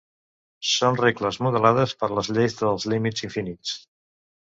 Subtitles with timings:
[0.69, 3.81] Són regles modelades per les lleis dels límits infinits.